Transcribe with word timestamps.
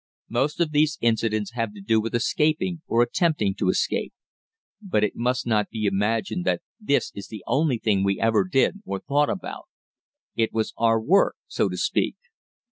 Most 0.29 0.59
of 0.59 0.71
these 0.71 0.97
incidents 0.99 1.51
have 1.51 1.75
to 1.75 1.79
do 1.79 2.01
with 2.01 2.15
escaping 2.15 2.81
or 2.87 3.03
attempting 3.03 3.53
to 3.59 3.69
escape. 3.69 4.15
But 4.81 5.03
it 5.03 5.15
must 5.15 5.45
not 5.45 5.69
be 5.69 5.85
imagined 5.85 6.43
that 6.45 6.63
this 6.79 7.11
is 7.13 7.27
the 7.27 7.43
only 7.45 7.77
thing 7.77 8.03
we 8.03 8.19
ever 8.19 8.43
did 8.45 8.81
or 8.83 8.99
thought 8.99 9.29
about. 9.29 9.65
It 10.35 10.53
was 10.53 10.73
our 10.75 10.99
work, 10.99 11.35
so 11.45 11.69
to 11.69 11.77
speak. 11.77 12.15